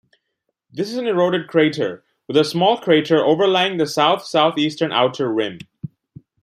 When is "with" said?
2.27-2.35